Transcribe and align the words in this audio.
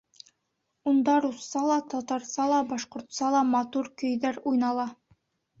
Унда 0.91 1.15
русса 1.25 1.61
ла, 1.71 1.75
татарса 1.95 2.47
ла, 2.53 2.63
башҡортса 2.71 3.29
ла 3.37 3.45
матур 3.53 3.93
көйҙәр 4.03 4.45
уйнала. 4.53 4.91